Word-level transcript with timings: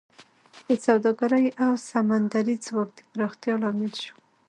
د 0.67 0.69
سوداګرۍ 0.85 1.47
او 1.65 1.71
سمندري 1.89 2.55
ځواک 2.65 2.89
د 2.95 2.99
پراختیا 3.11 3.55
لامل 3.63 3.93
شو 4.01 4.13